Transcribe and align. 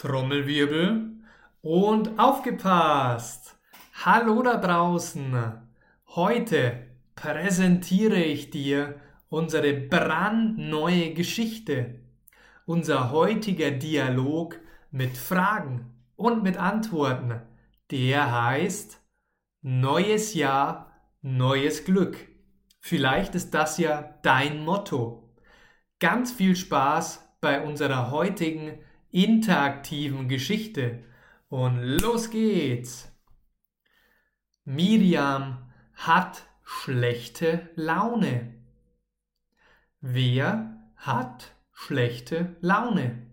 Trommelwirbel 0.00 1.10
und 1.60 2.18
aufgepasst! 2.18 3.58
Hallo 4.02 4.40
da 4.42 4.56
draußen! 4.56 5.60
Heute 6.06 6.86
präsentiere 7.14 8.16
ich 8.16 8.48
dir 8.48 8.98
unsere 9.28 9.74
brandneue 9.74 11.12
Geschichte. 11.12 12.00
Unser 12.64 13.10
heutiger 13.10 13.72
Dialog 13.72 14.58
mit 14.90 15.18
Fragen 15.18 15.92
und 16.16 16.42
mit 16.42 16.56
Antworten, 16.56 17.42
der 17.90 18.32
heißt 18.32 19.02
Neues 19.60 20.32
Jahr, 20.32 20.92
neues 21.20 21.84
Glück. 21.84 22.16
Vielleicht 22.80 23.34
ist 23.34 23.50
das 23.50 23.76
ja 23.76 24.14
dein 24.22 24.64
Motto. 24.64 25.30
Ganz 25.98 26.32
viel 26.32 26.56
Spaß 26.56 27.36
bei 27.42 27.62
unserer 27.62 28.10
heutigen 28.10 28.78
interaktiven 29.10 30.28
Geschichte. 30.28 31.04
Und 31.48 31.82
los 31.82 32.30
geht's! 32.30 33.10
Miriam 34.64 35.72
hat 35.94 36.46
schlechte 36.62 37.70
Laune. 37.74 38.54
Wer 40.00 40.92
hat 40.96 41.54
schlechte 41.72 42.56
Laune? 42.60 43.26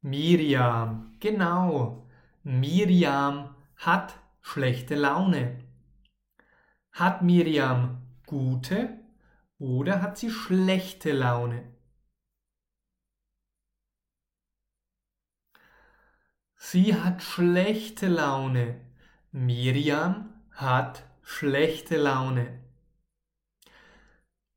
Miriam, 0.00 1.16
genau. 1.20 2.08
Miriam 2.42 3.54
hat 3.76 4.18
schlechte 4.40 4.96
Laune. 4.96 5.64
Hat 6.92 7.22
Miriam 7.22 8.02
gute 8.26 9.03
oder 9.64 10.02
hat 10.02 10.18
sie 10.18 10.30
schlechte 10.30 11.12
Laune? 11.12 11.72
Sie 16.56 16.94
hat 16.94 17.22
schlechte 17.22 18.08
Laune. 18.08 18.82
Miriam 19.32 20.34
hat 20.52 21.08
schlechte 21.22 21.96
Laune. 21.96 22.60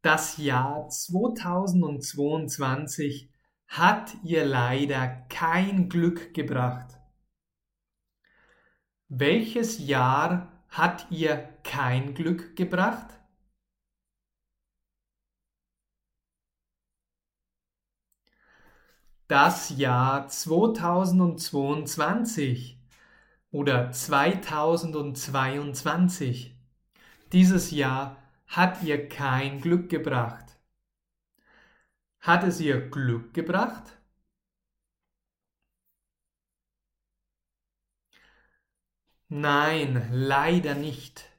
Das 0.01 0.35
Jahr 0.37 0.89
2022 0.89 3.31
hat 3.67 4.17
ihr 4.23 4.43
leider 4.45 5.07
kein 5.29 5.87
Glück 5.87 6.33
gebracht. 6.33 6.99
Welches 9.07 9.79
Jahr 9.79 10.51
hat 10.67 11.09
ihr 11.11 11.37
kein 11.63 12.13
Glück 12.13 12.57
gebracht? 12.57 13.16
Das 19.27 19.77
Jahr 19.77 20.27
2022 20.27 22.79
oder 23.51 23.91
2022. 23.91 26.55
Dieses 27.33 27.71
Jahr 27.71 28.15
hat 28.47 28.83
ihr 28.83 29.09
kein 29.09 29.59
Glück 29.59 29.89
gebracht. 29.89 30.45
Hat 32.19 32.43
es 32.43 32.61
ihr 32.61 32.89
Glück 32.89 33.33
gebracht? 33.33 33.97
Nein, 39.29 40.07
leider 40.11 40.73
nicht. 40.73 41.29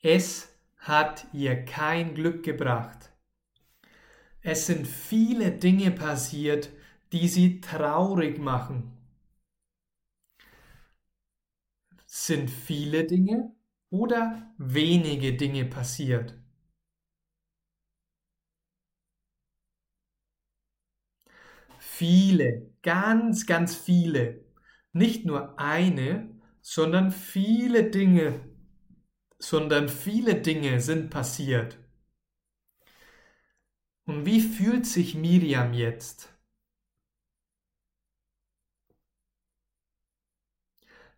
Es 0.00 0.48
hat 0.76 1.26
ihr 1.32 1.64
kein 1.64 2.14
Glück 2.14 2.44
gebracht. 2.44 3.10
Es 4.40 4.66
sind 4.66 4.86
viele 4.86 5.50
Dinge 5.50 5.90
passiert, 5.90 6.70
die 7.14 7.28
sie 7.28 7.62
traurig 7.62 8.38
machen. 8.38 8.92
Sind 12.06 12.48
viele 12.48 13.04
Dinge 13.04 13.54
oder 13.90 14.54
wenige 14.56 15.34
Dinge 15.36 15.66
passiert? 15.66 16.34
Viele, 21.78 22.70
ganz, 22.82 23.46
ganz 23.46 23.76
viele. 23.76 24.44
Nicht 24.92 25.24
nur 25.26 25.58
eine, 25.58 26.30
sondern 26.62 27.10
viele 27.10 27.90
Dinge, 27.90 28.40
sondern 29.38 29.88
viele 29.88 30.36
Dinge 30.36 30.80
sind 30.80 31.10
passiert. 31.10 31.78
Und 34.06 34.24
wie 34.24 34.40
fühlt 34.40 34.86
sich 34.86 35.14
Miriam 35.14 35.74
jetzt? 35.74 36.33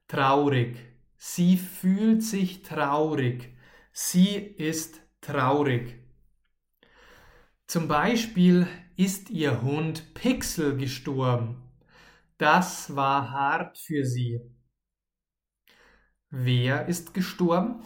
Traurig. 0.09 0.77
Sie 1.17 1.56
fühlt 1.56 2.22
sich 2.22 2.62
traurig. 2.62 3.55
Sie 3.93 4.37
ist 4.37 5.00
traurig. 5.21 5.94
Zum 7.67 7.89
Beispiel 7.89 8.69
ist 8.97 9.31
ihr 9.31 9.62
Hund 9.62 10.15
Pixel 10.15 10.77
gestorben. 10.77 11.62
Das 12.39 12.95
war 12.95 13.31
hart 13.31 13.78
für 13.78 14.05
sie. 14.05 14.41
Wer 16.31 16.87
ist 16.87 17.15
gestorben? 17.15 17.83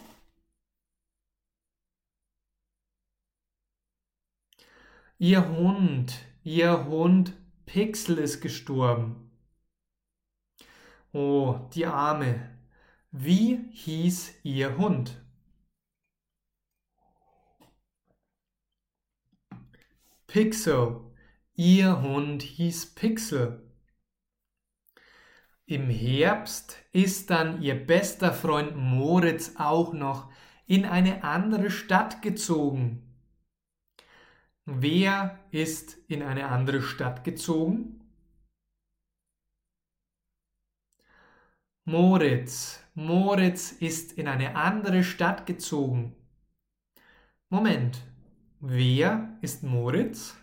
Ihr 5.17 5.47
Hund, 5.49 6.19
ihr 6.43 6.85
Hund 6.85 7.33
Pixel 7.65 8.17
ist 8.17 8.41
gestorben. 8.41 9.30
Oh, 11.13 11.59
die 11.73 11.85
Arme. 11.85 12.57
Wie 13.11 13.65
hieß 13.71 14.35
ihr 14.43 14.77
Hund? 14.77 15.21
Pixel. 20.27 21.01
Ihr 21.55 22.01
Hund 22.01 22.41
hieß 22.41 22.95
Pixel. 22.95 23.69
Im 25.65 25.89
Herbst 25.89 26.77
ist 26.93 27.29
dann 27.29 27.61
ihr 27.61 27.75
bester 27.75 28.33
Freund 28.33 28.77
Moritz 28.77 29.55
auch 29.57 29.91
noch 29.91 30.31
in 30.65 30.85
eine 30.85 31.25
andere 31.25 31.69
Stadt 31.69 32.21
gezogen. 32.21 33.03
Wer 34.65 35.39
ist 35.51 35.97
in 36.07 36.23
eine 36.23 36.47
andere 36.47 36.81
Stadt 36.81 37.25
gezogen? 37.25 38.00
Moritz. 41.85 42.79
Moritz 42.93 43.71
ist 43.71 44.13
in 44.13 44.27
eine 44.27 44.55
andere 44.55 45.03
Stadt 45.03 45.47
gezogen. 45.47 46.15
Moment. 47.49 47.99
Wer 48.59 49.39
ist 49.41 49.63
Moritz? 49.63 50.35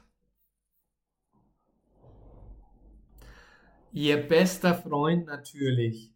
Ihr 3.92 4.16
bester 4.16 4.74
Freund 4.74 5.26
natürlich. 5.26 6.12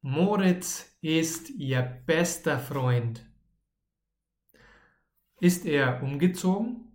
Moritz 0.00 0.96
ist 1.02 1.50
ihr 1.50 1.82
bester 2.06 2.58
Freund. 2.58 3.26
Ist 5.38 5.66
er 5.66 6.02
umgezogen? 6.02 6.90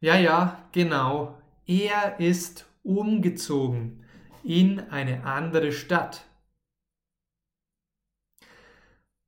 Ja, 0.00 0.16
ja, 0.16 0.68
genau. 0.72 1.40
Er 1.66 2.20
ist 2.20 2.66
umgezogen 2.82 4.03
in 4.44 4.80
eine 4.90 5.24
andere 5.24 5.72
Stadt. 5.72 6.26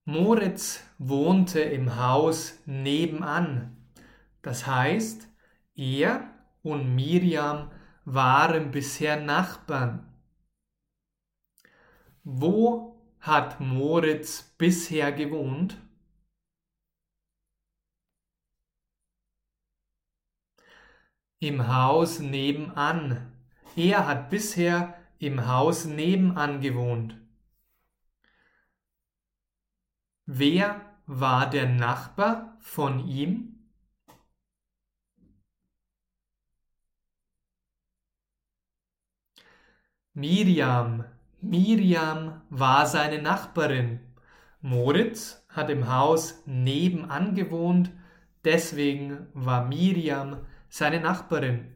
Moritz 0.05 0.85
wohnte 0.99 1.61
im 1.61 1.97
Haus 1.97 2.61
nebenan. 2.67 3.77
Das 4.43 4.67
heißt, 4.67 5.29
er 5.75 6.31
und 6.63 6.95
Miriam 6.95 7.73
waren 8.05 8.71
bisher 8.71 9.21
Nachbarn. 9.21 10.07
Wo 12.23 13.01
hat 13.19 13.59
Moritz 13.59 14.43
bisher 14.59 15.11
gewohnt? 15.13 15.77
Im 21.41 21.67
Haus 21.67 22.21
nebenan. 22.21 23.33
Er 23.75 24.07
hat 24.07 24.31
bisher 24.31 25.06
im 25.19 25.47
Haus 25.47 25.85
nebenan 25.85 26.61
gewohnt. 26.61 27.19
Wer 30.27 30.81
war 31.07 31.49
der 31.49 31.69
Nachbar 31.69 32.57
von 32.61 33.07
ihm? 33.07 33.53
Miriam. 40.15 41.05
Miriam 41.41 42.43
war 42.51 42.87
seine 42.87 43.21
Nachbarin. 43.21 44.01
Moritz 44.61 45.47
hat 45.49 45.71
im 45.71 45.89
Haus 45.89 46.43
nebenan 46.47 47.35
gewohnt, 47.35 47.93
Deswegen 48.47 49.27
war 49.35 49.67
Miriam 49.67 50.47
seine 50.69 51.01
Nachbarin. 51.01 51.76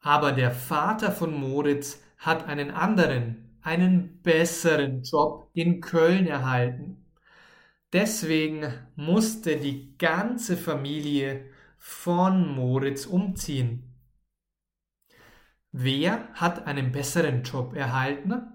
Aber 0.00 0.32
der 0.32 0.50
Vater 0.50 1.12
von 1.12 1.34
Moritz 1.34 2.02
hat 2.18 2.46
einen 2.46 2.70
anderen, 2.70 3.58
einen 3.62 4.22
besseren 4.22 5.02
Job 5.02 5.50
in 5.54 5.80
Köln 5.80 6.26
erhalten. 6.26 7.04
Deswegen 7.92 8.72
musste 8.96 9.56
die 9.56 9.96
ganze 9.96 10.56
Familie 10.56 11.50
von 11.78 12.54
Moritz 12.54 13.06
umziehen. 13.06 13.94
Wer 15.72 16.28
hat 16.34 16.66
einen 16.66 16.92
besseren 16.92 17.42
Job 17.42 17.74
erhalten? 17.74 18.52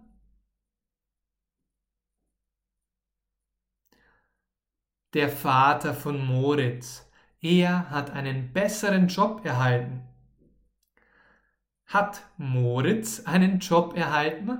Der 5.14 5.30
Vater 5.30 5.94
von 5.94 6.26
Moritz. 6.26 7.10
Er 7.40 7.90
hat 7.90 8.12
einen 8.12 8.52
besseren 8.54 9.08
Job 9.08 9.46
erhalten. 9.46 10.13
Hat 11.86 12.30
Moritz 12.38 13.22
einen 13.26 13.60
Job 13.60 13.96
erhalten? 13.96 14.60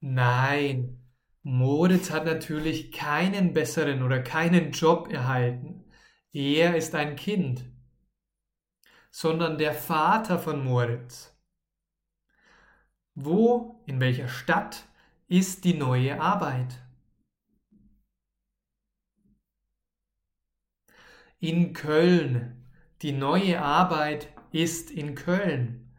Nein, 0.00 1.02
Moritz 1.42 2.10
hat 2.10 2.26
natürlich 2.26 2.92
keinen 2.92 3.52
besseren 3.52 4.02
oder 4.02 4.22
keinen 4.22 4.70
Job 4.72 5.12
erhalten. 5.12 5.84
Er 6.32 6.76
ist 6.76 6.94
ein 6.94 7.16
Kind, 7.16 7.64
sondern 9.10 9.56
der 9.56 9.72
Vater 9.72 10.38
von 10.38 10.62
Moritz. 10.62 11.34
Wo, 13.16 13.82
in 13.86 13.98
welcher 13.98 14.28
Stadt 14.28 14.84
ist 15.26 15.64
die 15.64 15.74
neue 15.74 16.20
Arbeit? 16.20 16.83
In 21.44 21.74
Köln. 21.74 22.64
Die 23.02 23.12
neue 23.12 23.60
Arbeit 23.60 24.28
ist 24.50 24.90
in 24.90 25.14
Köln. 25.14 25.94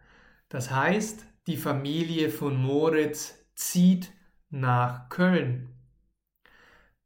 Das 0.50 0.72
heißt, 0.72 1.24
die 1.46 1.56
Familie 1.56 2.32
von 2.32 2.60
Moritz 2.60 3.46
zieht 3.54 4.12
nach 4.50 5.08
Köln. 5.10 5.70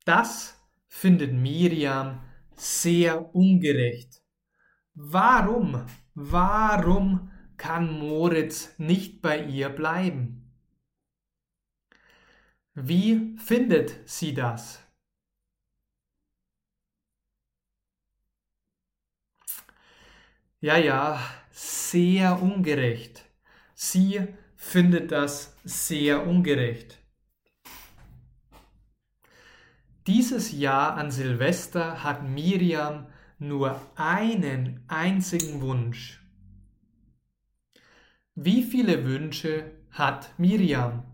Das 0.05 0.57
findet 0.87 1.33
Miriam 1.33 2.21
sehr 2.55 3.35
ungerecht. 3.35 4.23
Warum, 4.93 5.85
warum 6.13 7.33
kann 7.57 7.91
Moritz 7.91 8.73
nicht 8.77 9.21
bei 9.21 9.43
ihr 9.43 9.67
bleiben? 9.67 10.49
Wie 12.73 13.35
findet 13.35 13.99
sie 14.05 14.33
das? 14.33 14.88
Ja, 20.61 20.77
ja, 20.77 21.21
sehr 21.51 22.41
ungerecht. 22.41 23.23
Sie 23.75 24.27
findet 24.57 25.09
das 25.13 25.55
sehr 25.63 26.27
ungerecht. 26.27 26.97
Dieses 30.05 30.51
Jahr 30.51 30.95
an 30.97 31.11
Silvester 31.11 32.03
hat 32.03 32.23
Miriam 32.27 33.07
nur 33.37 33.79
einen 33.95 34.83
einzigen 34.89 35.61
Wunsch. 35.61 36.21
Wie 38.35 38.63
viele 38.63 39.05
Wünsche 39.05 39.71
hat 39.91 40.37
Miriam? 40.37 41.05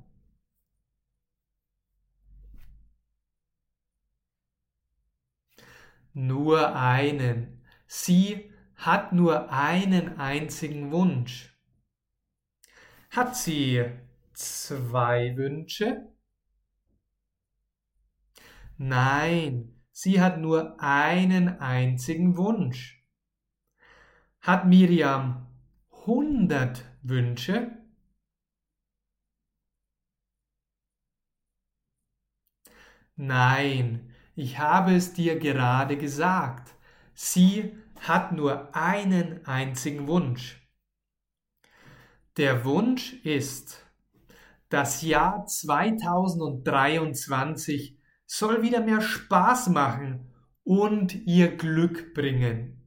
Nur 6.14 6.76
einen. 6.76 7.62
Sie 7.86 8.52
hat 8.76 9.14
nur 9.14 9.52
einen 9.52 10.20
einzigen 10.20 10.92
Wunsch. 10.92 11.56
Hat 13.10 13.36
sie 13.36 13.86
zwei 14.34 15.36
Wünsche? 15.38 16.12
Nein, 18.78 19.82
sie 19.92 20.22
hat 20.22 20.40
nur 20.40 20.80
einen 20.82 21.60
einzigen 21.60 22.38
Wunsch. 22.38 23.04
Hat 24.42 24.66
Miriam 24.68 25.48
hundert 25.92 26.86
Wünsche? 27.02 27.78
Nein, 33.18 34.14
ich 34.36 34.60
habe 34.60 34.96
es 34.96 35.14
dir 35.14 35.40
gerade 35.40 35.98
gesagt. 35.98 36.76
Sie 37.14 37.76
hat 38.02 38.32
nur 38.32 38.76
einen 38.76 39.46
einzigen 39.46 40.08
Wunsch. 40.08 40.62
Der 42.38 42.66
Wunsch 42.66 43.14
ist, 43.24 43.86
das 44.70 45.02
Jahr 45.02 45.46
2023 45.46 47.98
soll 48.26 48.62
wieder 48.62 48.82
mehr 48.82 49.02
Spaß 49.02 49.70
machen 49.70 50.32
und 50.64 51.16
ihr 51.28 51.56
Glück 51.56 52.14
bringen. 52.14 52.82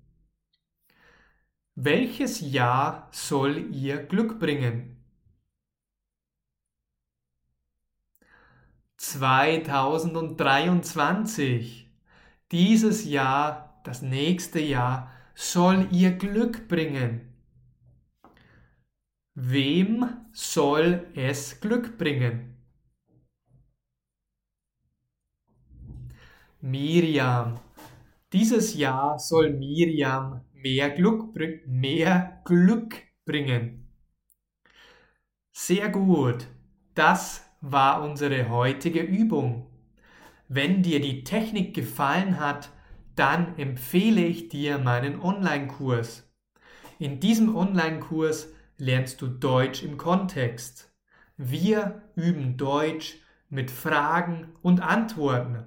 Welches 1.75 2.40
Jahr 2.40 3.08
soll 3.12 3.72
ihr 3.72 4.04
Glück 4.04 4.38
bringen? 4.40 4.96
2023. 8.96 11.88
Dieses 12.50 13.04
Jahr, 13.04 13.68
das 13.88 14.02
nächste 14.02 14.61
Jahr, 14.61 15.11
soll 15.35 15.88
ihr 15.93 16.12
Glück 16.12 16.69
bringen. 16.69 17.32
Wem 19.35 20.05
soll 20.32 21.06
es 21.14 21.61
Glück 21.61 21.96
bringen? 21.96 22.55
Miriam. 26.61 27.61
Dieses 28.32 28.75
Jahr 28.75 29.19
soll 29.19 29.55
Miriam 29.55 30.44
mehr 30.52 30.90
Glück, 30.90 31.35
mehr 31.67 32.43
Glück 32.44 32.96
bringen. 33.25 33.88
Sehr 35.52 35.88
gut. 35.88 36.47
Das 36.95 37.49
war 37.62 38.02
unsere 38.02 38.50
heutige 38.50 39.00
Übung. 39.00 39.66
Wenn 40.49 40.83
dir 40.83 41.00
die 41.00 41.25
Technik 41.25 41.75
gefallen 41.75 42.38
hat, 42.38 42.71
dann 43.18 43.58
empfehle 43.58 44.25
ich 44.25 44.48
dir 44.48 44.78
meinen 44.78 45.20
Online-Kurs. 45.20 46.30
In 46.98 47.20
diesem 47.20 47.56
Online-Kurs 47.56 48.48
lernst 48.76 49.20
du 49.20 49.26
Deutsch 49.26 49.82
im 49.82 49.96
Kontext. 49.96 50.92
Wir 51.37 52.02
üben 52.14 52.56
Deutsch 52.56 53.16
mit 53.50 53.70
Fragen 53.70 54.48
und 54.62 54.80
Antworten. 54.80 55.64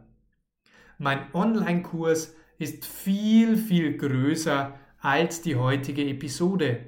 Mein 0.98 1.34
Online-Kurs 1.34 2.36
ist 2.58 2.86
viel, 2.86 3.58
viel 3.58 3.98
größer 3.98 4.78
als 5.00 5.42
die 5.42 5.56
heutige 5.56 6.08
Episode. 6.08 6.86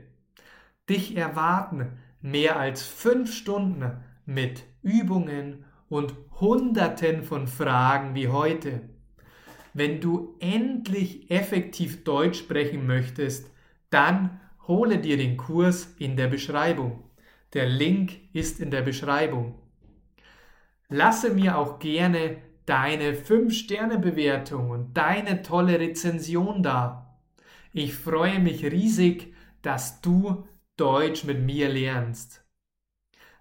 Dich 0.90 1.18
erwarten 1.18 1.98
mehr 2.22 2.58
als 2.58 2.84
fünf 2.84 3.34
Stunden 3.34 4.04
mit 4.26 4.64
Übungen 4.82 5.66
und 5.90 6.16
Hunderten 6.40 7.24
von 7.24 7.48
Fragen 7.48 8.16
wie 8.16 8.30
heute. 8.30 8.93
Wenn 9.74 10.00
du 10.00 10.36
endlich 10.40 11.32
effektiv 11.32 12.04
Deutsch 12.04 12.40
sprechen 12.40 12.86
möchtest, 12.86 13.52
dann 13.90 14.40
hole 14.68 15.00
dir 15.00 15.18
den 15.18 15.38
Kurs 15.38 15.94
in 15.98 16.16
der 16.16 16.28
Beschreibung. 16.28 17.04
Der 17.54 17.66
Link 17.66 18.20
ist 18.34 18.60
in 18.60 18.72
der 18.72 18.82
Beschreibung. 18.82 19.56
Lasse 20.90 21.34
mir 21.34 21.58
auch 21.58 21.80
gerne 21.80 22.38
deine 22.66 23.14
5-Sterne-Bewertung 23.14 24.70
und 24.70 24.96
deine 24.96 25.42
tolle 25.42 25.80
Rezension 25.80 26.64
da. 26.64 27.20
Ich 27.72 27.96
freue 27.96 28.40
mich 28.40 28.64
riesig, 28.64 29.34
dass 29.64 30.02
du 30.02 30.48
Deutsch 30.78 31.24
mit 31.24 31.42
mir 31.42 31.70
lernst. 31.70 32.44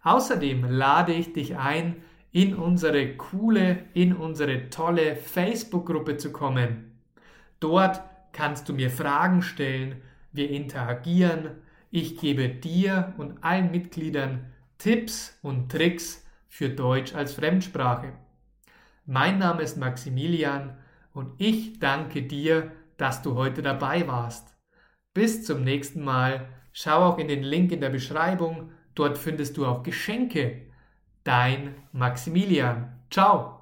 Außerdem 0.02 0.64
lade 0.64 1.12
ich 1.12 1.32
dich 1.32 1.56
ein, 1.56 2.02
in 2.32 2.54
unsere 2.54 3.16
coole, 3.16 3.84
in 3.94 4.14
unsere 4.14 4.70
tolle 4.70 5.16
Facebook-Gruppe 5.16 6.16
zu 6.16 6.32
kommen. 6.32 6.98
Dort 7.60 8.00
kannst 8.32 8.68
du 8.68 8.72
mir 8.72 8.90
Fragen 8.90 9.42
stellen, 9.42 10.02
wir 10.32 10.50
interagieren, 10.50 11.50
ich 11.90 12.18
gebe 12.18 12.48
dir 12.48 13.12
und 13.18 13.44
allen 13.44 13.70
Mitgliedern 13.70 14.46
Tipps 14.78 15.38
und 15.42 15.70
Tricks 15.70 16.26
für 16.48 16.70
Deutsch 16.70 17.14
als 17.14 17.34
Fremdsprache. 17.34 18.14
Mein 19.04 19.38
Name 19.38 19.62
ist 19.62 19.76
Maximilian 19.76 20.78
und 21.12 21.34
ich 21.38 21.78
danke 21.78 22.22
dir, 22.22 22.72
dass 22.96 23.20
du 23.20 23.34
heute 23.34 23.62
dabei 23.62 24.08
warst. 24.08 24.56
Bis 25.12 25.44
zum 25.44 25.62
nächsten 25.64 26.02
Mal. 26.02 26.48
Schau 26.72 27.04
auch 27.04 27.18
in 27.18 27.28
den 27.28 27.42
Link 27.42 27.70
in 27.72 27.80
der 27.80 27.90
Beschreibung. 27.90 28.70
Dort 28.94 29.18
findest 29.18 29.58
du 29.58 29.66
auch 29.66 29.82
Geschenke. 29.82 30.71
Dein 31.24 31.74
Maximilian. 31.92 32.92
Ciao. 33.10 33.61